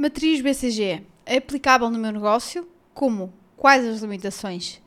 [0.00, 2.66] Matriz BCG é aplicável no meu negócio?
[2.94, 3.30] Como?
[3.54, 4.80] Quais as limitações?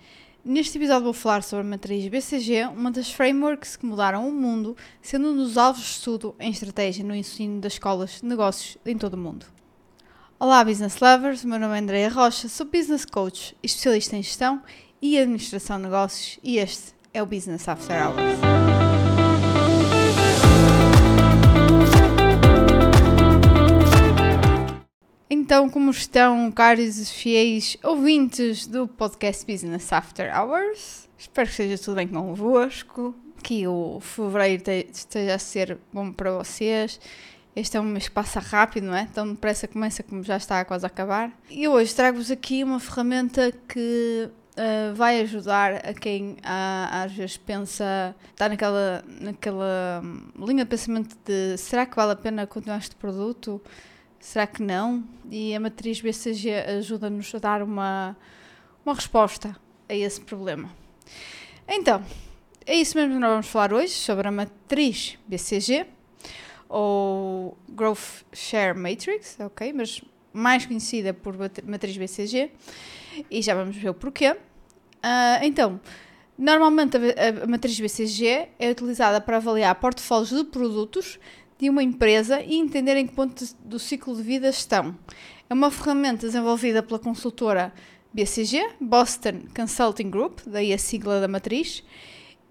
[0.43, 4.75] Neste episódio vou falar sobre a matriz BCG, uma das frameworks que mudaram o mundo,
[5.03, 8.97] sendo um dos alvos de estudo em estratégia no ensino das escolas de negócios em
[8.97, 9.45] todo o mundo.
[10.39, 11.45] Olá, business lovers!
[11.45, 14.63] Meu nome é Andrea Rocha, sou business coach, especialista em gestão
[14.99, 18.82] e administração de negócios e este é o Business After Hours.
[25.53, 31.07] Então, como estão, caros fiéis ouvintes do podcast Business After Hours?
[31.15, 36.99] Espero que esteja tudo bem convosco, que o fevereiro esteja a ser bom para vocês.
[37.55, 39.07] Este é um mês que passa rápido, não é?
[39.13, 41.31] Tão depressa começa como já está quase a acabar.
[41.51, 48.15] E hoje trago-vos aqui uma ferramenta que uh, vai ajudar a quem às vezes pensa,
[48.31, 52.95] está naquela, naquela hum, linha de pensamento de será que vale a pena continuar este
[52.95, 53.61] produto?
[54.23, 55.03] Será que não?
[55.29, 58.15] E a matriz BCG ajuda-nos a dar uma,
[58.85, 59.53] uma resposta
[59.87, 60.71] a esse problema.
[61.67, 62.01] Então,
[62.65, 65.85] é isso mesmo que nós vamos falar hoje sobre a matriz BCG
[66.69, 69.73] ou Growth Share Matrix, ok?
[69.73, 72.49] Mas mais conhecida por matriz BCG
[73.29, 74.31] e já vamos ver o porquê.
[74.31, 75.81] Uh, então,
[76.37, 81.19] normalmente a, a, matriz BCG é utilizada para avaliar portfólios de produtos
[81.63, 84.93] de uma empresa e entender em que ponto do ciclo de vida estão.
[85.49, 87.73] É uma ferramenta desenvolvida pela consultora
[88.13, 91.81] BCG, Boston Consulting Group, daí a sigla da matriz,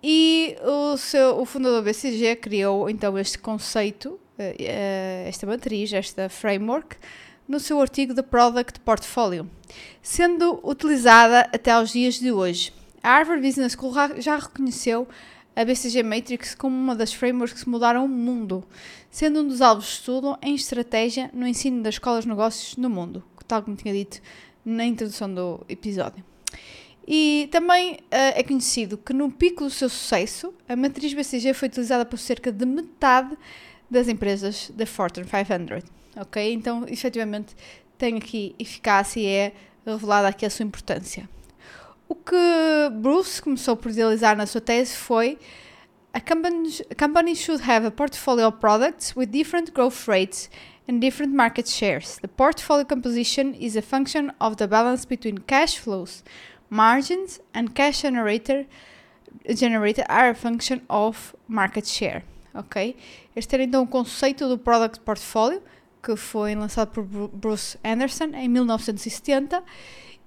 [0.03, 6.31] e o, seu, o fundador BCG criou então este conceito, eh, eh, esta matriz, esta
[6.31, 6.97] framework,
[7.47, 9.47] no seu artigo The Product Portfolio,
[10.01, 12.73] sendo utilizada até aos dias de hoje.
[13.03, 15.07] A Harvard Business School já reconheceu
[15.55, 18.65] a BCG Matrix como uma das frameworks que mudaram o mundo,
[19.11, 22.89] sendo um dos alvos de estudo em estratégia no ensino das escolas de negócios no
[22.89, 24.21] mundo, tal como tinha dito
[24.65, 26.25] na introdução do episódio.
[27.07, 31.69] E também uh, é conhecido que no pico do seu sucesso, a matriz BCG foi
[31.69, 33.37] utilizada por cerca de metade
[33.91, 35.85] das empresas da Fortune 500.
[36.17, 36.53] Ok?
[36.53, 37.57] Então, efetivamente,
[37.99, 39.53] tem aqui eficácia e é
[39.85, 41.29] revelada aqui a sua importância.
[42.13, 45.39] O que Bruce começou por idealizar na sua tese foi
[46.13, 50.51] a company, a company should have a portfolio of products with different growth rates
[50.87, 52.19] and different market shares.
[52.21, 56.23] The portfolio composition is a function of the balance between cash flows,
[56.69, 58.67] margins, and cash generator,
[59.49, 62.25] generated are a function of market share.
[62.55, 62.95] Ok?
[63.35, 65.63] Este era então o conceito do product portfolio
[66.03, 69.63] que foi lançado por Bruce Anderson em 1970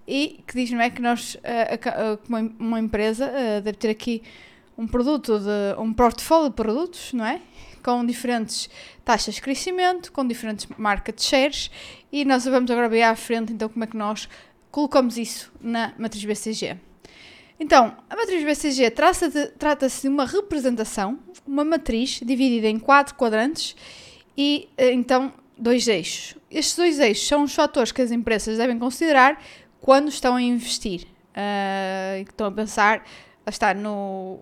[0.07, 4.21] e que diz não é que nós, uh, como uma empresa, uh, deve ter aqui
[4.77, 7.41] um produto, de, um portfólio de produtos, não é?
[7.83, 8.69] Com diferentes
[9.03, 11.71] taxas de crescimento, com diferentes market shares
[12.11, 14.27] e nós vamos agora ver à frente então como é que nós
[14.71, 16.77] colocamos isso na matriz BCG.
[17.59, 21.17] Então, a matriz BCG trata-se de, trata de uma representação,
[21.47, 23.75] uma matriz dividida em quatro quadrantes
[24.37, 26.35] e então dois eixos.
[26.51, 29.41] Estes dois eixos são os fatores que as empresas devem considerar
[29.85, 31.03] quando estão a investir.
[31.29, 33.05] Uh, estão a pensar,
[33.45, 34.39] está no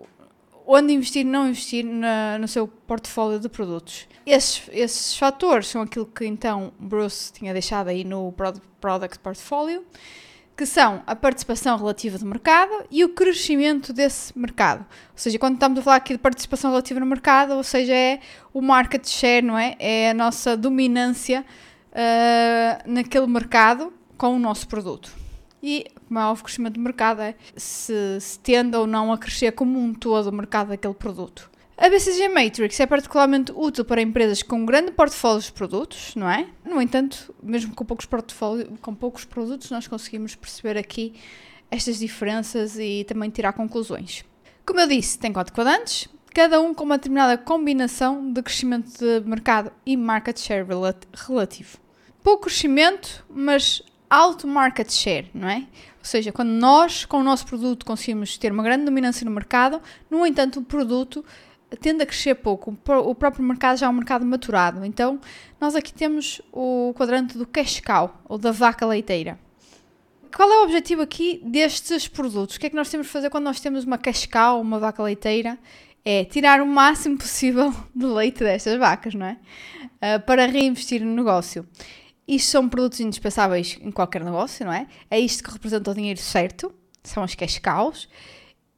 [0.66, 4.08] onde investir, não investir na, no seu portfólio de produtos.
[4.24, 8.32] Esses, esses fatores são aquilo que então Bruce tinha deixado aí no
[8.80, 9.84] Product Portfolio,
[10.56, 14.80] que são a participação relativa do mercado e o crescimento desse mercado.
[14.80, 18.20] Ou seja, quando estamos a falar aqui de participação relativa no mercado, ou seja, é
[18.50, 19.76] o market share, não é?
[19.78, 21.44] É a nossa dominância
[21.90, 25.23] uh, naquele mercado com o nosso produto
[25.66, 29.52] e, como é óbvio, crescimento do mercado é se, se tende ou não a crescer
[29.52, 31.50] como um todo o mercado daquele produto.
[31.78, 36.46] A BCG Matrix é particularmente útil para empresas com grande portfólio de produtos, não é?
[36.66, 38.06] No entanto, mesmo com poucos,
[38.82, 41.14] com poucos produtos, nós conseguimos perceber aqui
[41.70, 44.22] estas diferenças e também tirar conclusões.
[44.66, 49.26] Como eu disse, tem quatro quadrantes, cada um com uma determinada combinação de crescimento de
[49.26, 50.66] mercado e market share
[51.26, 51.78] relativo.
[52.22, 55.66] Pouco crescimento, mas alto market share, não é?
[55.98, 59.80] Ou seja, quando nós, com o nosso produto, conseguimos ter uma grande dominância no mercado,
[60.10, 61.24] no entanto, o produto
[61.80, 62.76] tende a crescer pouco.
[62.86, 64.84] O próprio mercado já é um mercado maturado.
[64.84, 65.18] Então,
[65.60, 69.38] nós aqui temos o quadrante do cash cow, ou da vaca leiteira.
[70.34, 72.56] Qual é o objetivo aqui destes produtos?
[72.56, 74.78] O que é que nós temos de fazer quando nós temos uma cash cow, uma
[74.78, 75.58] vaca leiteira?
[76.04, 79.38] É tirar o máximo possível de leite destas vacas, não é?
[79.94, 81.66] Uh, para reinvestir no negócio.
[82.26, 84.86] Isto são produtos indispensáveis em qualquer negócio, não é?
[85.10, 88.08] É isto que representa o dinheiro certo, são as cash cows,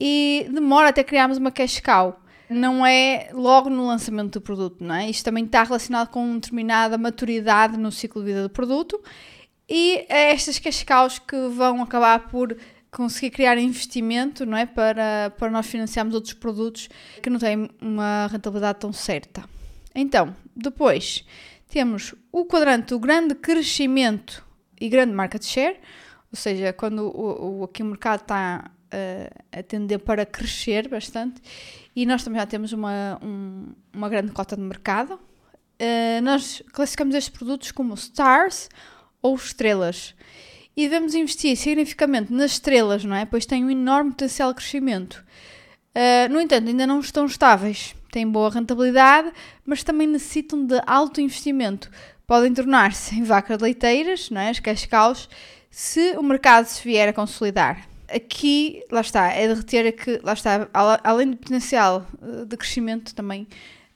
[0.01, 2.21] e demora até criarmos uma cash cow.
[2.49, 5.11] não é logo no lançamento do produto, não é?
[5.11, 9.03] Isto também está relacionado com uma determinada maturidade no ciclo de vida do produto
[9.69, 12.57] e é estas cash cows que vão acabar por
[12.91, 14.65] conseguir criar investimento, não é?
[14.65, 16.89] Para, para nós financiarmos outros produtos
[17.21, 19.45] que não têm uma rentabilidade tão certa.
[19.95, 21.25] Então, depois
[21.69, 24.45] temos o quadrante do grande crescimento
[24.81, 25.79] e grande market share,
[26.31, 31.41] ou seja, quando o, o aqui o mercado está uh, a tender para crescer bastante
[31.95, 35.15] e nós também já temos uma, um, uma grande cota de mercado.
[35.15, 38.69] Uh, nós classificamos estes produtos como stars
[39.21, 40.15] ou estrelas
[40.77, 43.25] e devemos investir significativamente nas estrelas, não é?
[43.25, 45.25] Pois têm um enorme potencial de crescimento.
[45.95, 49.31] Uh, no entanto, ainda não estão estáveis, têm boa rentabilidade,
[49.65, 51.91] mas também necessitam de alto investimento.
[52.27, 54.49] Podem tornar-se em vacas leiteiras, não é?
[54.49, 55.29] as cash cows,
[55.71, 60.33] se o mercado se vier a consolidar aqui, lá está, é de reter que, lá
[60.33, 63.47] está, além do potencial eh, de crescimento também,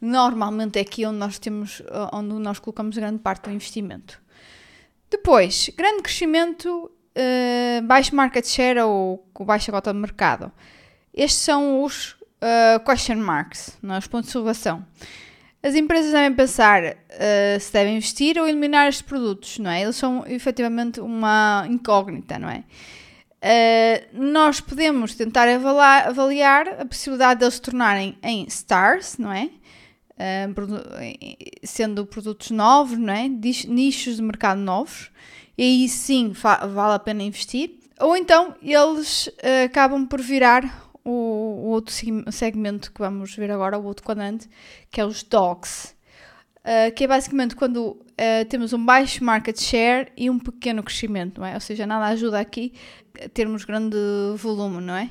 [0.00, 4.20] normalmente é aqui onde nós temos, eh, onde nós colocamos grande parte do investimento.
[5.08, 10.52] Depois, grande crescimento, uh, baixo market share ou baixa cota de mercado.
[11.12, 13.98] Estes são os uh, question marks, não é?
[13.98, 14.84] os pontos de interrogação.
[15.62, 19.82] As empresas devem pensar uh, se devem investir ou eliminar estes produtos, não é?
[19.82, 22.64] Eles são efetivamente uma incógnita, não é?
[23.42, 29.50] Uh, nós podemos tentar avaliar, avaliar, a possibilidade deles se tornarem em stars, não é?
[30.14, 30.54] Uh,
[31.62, 33.28] sendo produtos novos, não é?
[33.28, 35.10] Nichos de mercado novos,
[35.58, 37.78] e aí sim vale a pena investir.
[38.00, 39.28] Ou então eles
[39.66, 41.94] acabam por virar o, o, outro
[42.31, 44.49] segmento que vamos ver agora, o outro quadrante,
[44.91, 45.94] que é os dogs.
[46.61, 51.41] Uh, que é basicamente quando uh, temos um baixo market share e um pequeno crescimento,
[51.41, 51.55] não é?
[51.55, 52.75] Ou seja, nada ajuda aqui
[53.25, 53.97] a termos grande
[54.37, 55.11] volume, não é?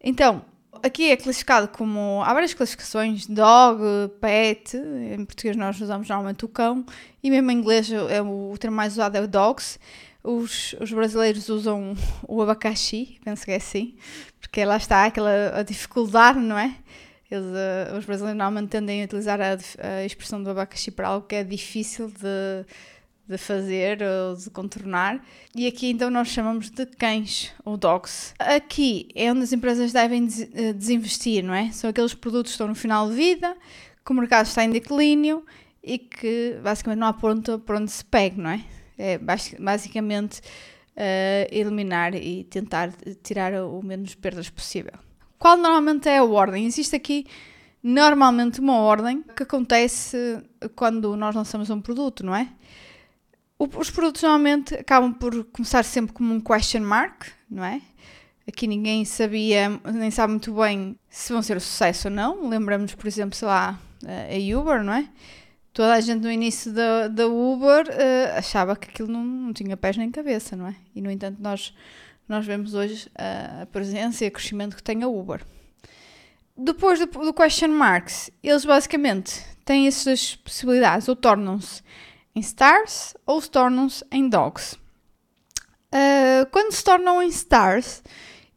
[0.00, 0.44] Então,
[0.82, 2.22] aqui é classificado como.
[2.24, 3.80] Há várias classificações: dog,
[4.20, 6.84] pet, em português nós usamos normalmente o cão,
[7.22, 9.78] e mesmo em inglês é o, o termo mais usado é o dogs.
[10.26, 11.96] Os, os brasileiros usam
[12.26, 13.94] o abacaxi, penso que é assim,
[14.40, 16.74] porque lá está aquela a dificuldade, não é?
[17.30, 21.26] Eles, uh, os brasileiros normalmente tendem a utilizar a, a, expressão do abacaxi para algo
[21.26, 22.66] que é difícil de,
[23.28, 25.24] de fazer ou de contornar.
[25.54, 28.34] E aqui então nós chamamos de cães ou dogs.
[28.38, 31.70] Aqui é onde as empresas devem des eh, desinvestir, não é?
[31.72, 33.56] São aqueles produtos que estão no final de vida,
[34.04, 35.44] que o mercado está em declínio
[35.82, 38.64] e que basicamente não há ponto para onde se pegue, não é?
[38.98, 44.94] É basicamente uh, eliminar e tentar tirar o menos perdas possível.
[45.38, 46.64] Qual normalmente é a ordem?
[46.64, 47.26] Existe aqui
[47.82, 50.42] normalmente uma ordem que acontece
[50.74, 52.48] quando nós lançamos um produto, não é?
[53.58, 57.80] Os produtos normalmente acabam por começar sempre como um question mark, não é?
[58.46, 62.48] Aqui ninguém sabia, nem sabe muito bem se vão ser um sucesso ou não.
[62.48, 65.08] Lembramos, por exemplo, sei lá, a Uber, não é?
[65.76, 69.76] Toda a gente no início da, da Uber uh, achava que aquilo não, não tinha
[69.76, 70.74] pés nem cabeça, não é?
[70.94, 71.74] E no entanto nós
[72.26, 75.44] nós vemos hoje a presença e o crescimento que tem a Uber.
[76.56, 81.82] Depois do, do question marks, eles basicamente têm essas possibilidades, ou tornam-se
[82.34, 84.78] em stars ou se tornam-se em dogs.
[85.92, 88.02] Uh, quando se tornam em stars,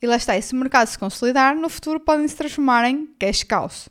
[0.02, 3.90] e lá está, esse mercado se consolidar, no futuro podem se transformar em cash cows.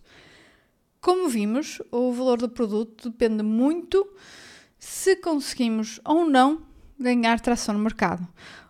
[1.08, 4.06] Como vimos, o valor do produto depende muito
[4.78, 6.60] se conseguimos ou não
[7.00, 8.28] ganhar tração no mercado.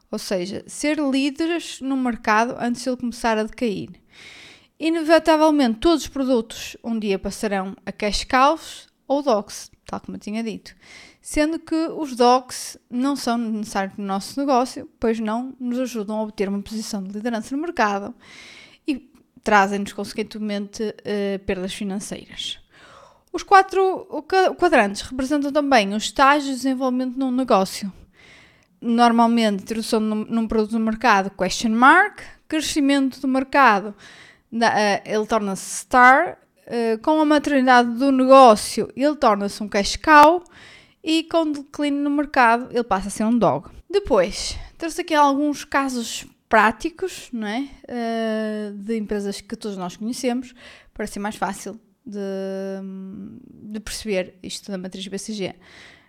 [0.09, 3.91] Ou seja, ser líderes no mercado antes de ele começar a decair.
[4.79, 10.21] Inevitavelmente, todos os produtos um dia passarão a cash cows ou dogs, tal como eu
[10.21, 10.77] tinha dito,
[11.21, 16.23] sendo que os dogs não são necessários no nosso negócio, pois não nos ajudam a
[16.23, 18.15] obter uma posição de liderança no mercado
[19.49, 22.59] trazem-nos, consequentemente, uh, perdas financeiras.
[23.33, 24.07] Os quatro
[24.59, 27.91] quadrantes representam também os estágios de desenvolvimento num negócio
[28.79, 33.95] normalmente introdução num, num produto no mercado, question mark, crescimento do mercado,
[34.53, 36.37] da, uh, ele torna-se star,
[36.67, 40.45] uh, com a maturidade do negócio ele torna-se um cash cow
[41.03, 43.71] e com declínio no mercado ele passa a ser um dog.
[43.89, 47.69] Depois, trouxe aqui alguns casos práticos, não é?
[47.85, 50.55] Uh, de empresas que todos nós conhecemos,
[50.95, 52.19] para ser mais fácil de,
[53.71, 55.55] de perceber isto da matriz BCG.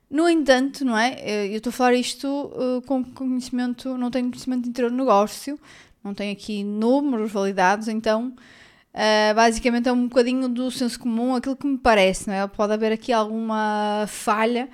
[0.10, 1.48] No entanto, não é?
[1.48, 5.60] Eu estou a falar isto uh, com conhecimento, não tenho conhecimento interior do negócio,
[6.03, 8.34] não tenho aqui números validados, então
[8.93, 12.48] uh, basicamente é um bocadinho do senso comum, aquilo que me parece, não é?
[12.48, 14.69] Pode haver aqui alguma falha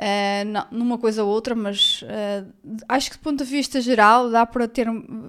[0.00, 2.02] uh, numa coisa ou outra, mas
[2.88, 4.86] acho que do ponto de vista geral dá para, ter,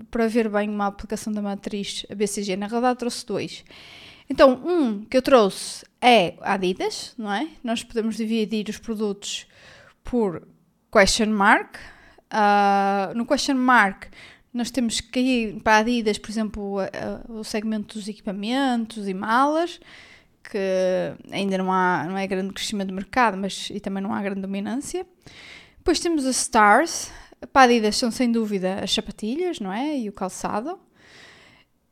[0.09, 2.55] para ver bem uma aplicação da matriz BCG.
[2.55, 3.63] Na realidade trouxe dois.
[4.29, 7.49] Então, um que eu trouxe é Adidas, não é?
[7.61, 9.45] Nós podemos dividir os produtos
[10.03, 10.47] por
[10.91, 11.75] question mark.
[12.31, 14.05] Uh, no question mark,
[14.53, 16.77] nós temos que ir para Adidas, por exemplo,
[17.27, 19.79] o segmento dos equipamentos e malas,
[20.43, 24.21] que ainda não, há, não é grande crescimento de mercado, mas e também não há
[24.21, 25.05] grande dominância.
[25.77, 27.11] Depois temos as Stars.
[27.51, 29.97] Para Adidas são sem dúvida as sapatilhas, não é?
[29.97, 30.79] E o calçado.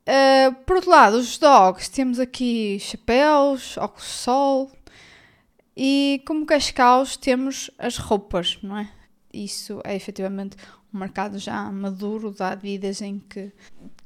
[0.09, 4.71] Uh, por outro lado, os dogs, temos aqui chapéus, óculos de sol
[5.77, 8.89] e como cascaus temos as roupas, não é?
[9.31, 10.57] Isso é efetivamente
[10.93, 13.51] um mercado já maduro da Adidas em que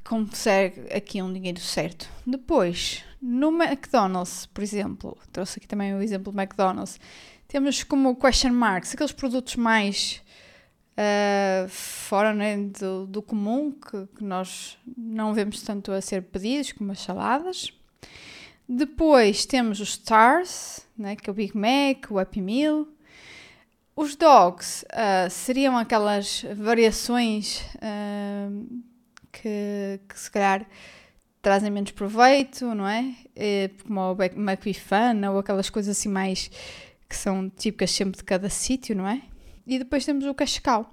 [0.04, 2.10] consegue aqui um dinheiro certo.
[2.28, 7.00] Depois, no McDonald's, por exemplo, trouxe aqui também o exemplo do McDonald's,
[7.48, 10.22] temos como question marks aqueles produtos mais
[10.98, 16.74] uh, fora né, do, do, comum, que, que, nós não vemos tanto a ser pedidos
[16.74, 17.72] como as saladas.
[18.68, 22.86] Depois temos os Stars, né, que é o Big Mac, o Happy Meal.
[23.96, 28.84] Os Dogs uh, seriam aquelas variações uh,
[29.32, 30.68] que, que se calhar
[31.44, 33.14] trazem menos proveito, não é?
[33.86, 36.50] Como o McBifan ou aquelas coisas assim mais
[37.08, 39.22] que são típicas sempre de cada sítio, não é?
[39.68, 40.92] E depois temos o cascal.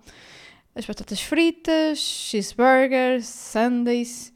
[0.74, 4.32] As batatas fritas, cheeseburgers, sundaes,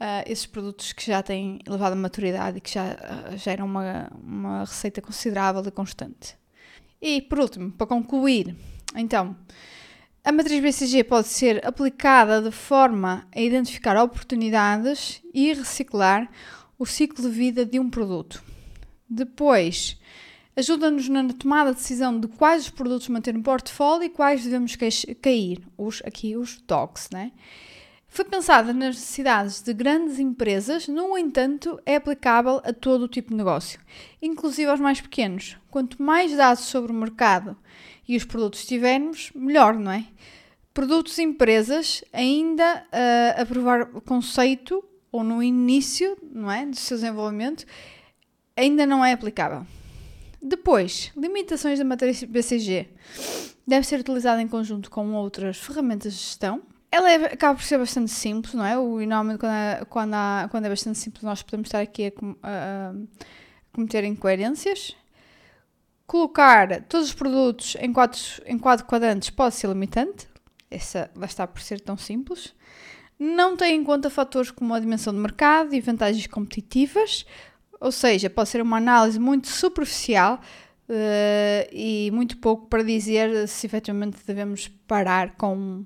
[0.00, 2.96] uh, esses produtos que já têm elevada maturidade e que já
[3.36, 6.36] geram uma, uma receita considerável e constante.
[7.00, 8.56] E por último, para concluir,
[8.96, 9.36] então,
[10.26, 16.28] a matriz BCG pode ser aplicada de forma a identificar oportunidades e reciclar
[16.76, 18.42] o ciclo de vida de um produto.
[19.08, 19.96] Depois,
[20.56, 24.74] ajuda-nos na tomada de decisão de quais os produtos manter no portfólio e quais devemos
[24.74, 27.30] cair, os, aqui os dogs, né?
[28.16, 33.28] Foi pensada nas necessidades de grandes empresas, no entanto, é aplicável a todo o tipo
[33.28, 33.78] de negócio,
[34.22, 35.58] inclusive aos mais pequenos.
[35.70, 37.54] Quanto mais dados sobre o mercado
[38.08, 40.06] e os produtos tivermos, melhor, não é?
[40.72, 44.82] Produtos e empresas ainda uh, a provar o conceito
[45.12, 47.66] ou no início, não é, do seu desenvolvimento,
[48.56, 49.66] ainda não é aplicável.
[50.40, 52.88] Depois, limitações da matriz BCG.
[53.66, 56.62] Deve ser utilizada em conjunto com outras ferramentas de gestão.
[56.96, 58.78] Ela é, acaba por ser bastante simples, não é?
[58.78, 60.14] O, e normalmente quando é, quando,
[60.50, 62.10] quando é bastante simples nós podemos estar aqui a,
[62.42, 62.94] a, a
[63.70, 64.96] cometer incoerências.
[66.06, 70.26] Colocar todos os produtos em quatro, em quatro quadrantes pode ser limitante.
[70.70, 72.54] Essa vai estar por ser tão simples.
[73.18, 77.26] Não tem em conta fatores como a dimensão de mercado e vantagens competitivas,
[77.78, 80.40] ou seja, pode ser uma análise muito superficial
[80.88, 85.84] uh, e muito pouco para dizer se efetivamente devemos parar com,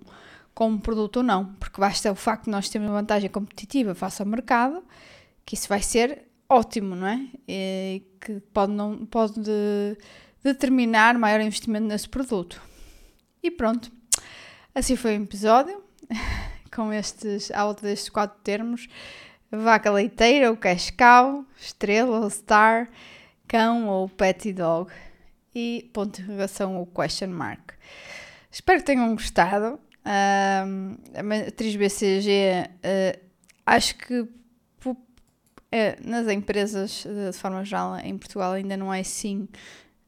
[0.60, 3.94] com um produto ou não, porque basta o facto de nós termos uma vantagem competitiva
[3.94, 4.84] face ao mercado,
[5.42, 7.28] que isso vai ser ótimo, não é?
[7.48, 9.40] E que pode, não, pode
[10.44, 12.60] determinar maior investimento nesse produto.
[13.42, 13.90] E pronto,
[14.74, 15.82] assim foi o episódio,
[16.70, 18.86] com estes, a volta destes quatro termos
[19.50, 22.90] vaca leiteira ou cascal, estrela ou star,
[23.48, 24.92] cão ou pet dog
[25.54, 27.72] e ponto de interrogação ou question mark.
[28.50, 29.80] Espero que tenham gostado.
[30.04, 33.18] A matriz BCG ah,
[33.66, 34.28] acho que uh,
[36.04, 39.48] nas empresas de forma geral em Portugal ainda não é assim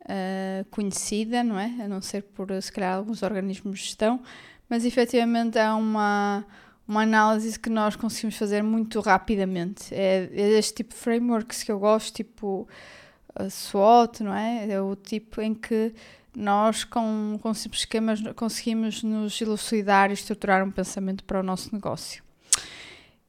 [0.09, 1.67] ah, conhecida, não é?
[1.81, 4.21] A não ser por se calhar alguns organismos de gestão,
[4.69, 6.45] mas efetivamente é uma
[6.87, 9.95] uma análise que nós conseguimos fazer muito rapidamente.
[9.95, 12.69] É, é este tipo de frameworks que eu gosto, tipo
[13.49, 14.69] SWOT, não é?
[14.71, 15.95] É o tipo em que
[16.37, 21.75] nós, com, com simples esquemas, conseguimos nos elucidar e estruturar um pensamento para o nosso
[21.75, 22.23] negócio.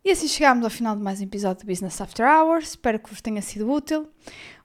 [0.05, 2.71] E assim chegamos ao final de mais um episódio do Business After Hours.
[2.71, 4.09] Espero que vos tenha sido útil.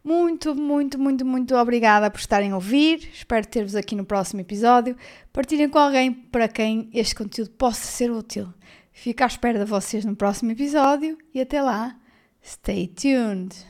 [0.03, 3.09] Muito, muito, muito, muito obrigada por estarem a ouvir.
[3.13, 4.97] Espero ter-vos aqui no próximo episódio.
[5.33, 8.53] Partilhem com alguém para quem este conteúdo possa ser útil.
[8.93, 11.97] Fico à espera de vocês no próximo episódio e até lá,
[12.43, 13.69] stay tuned!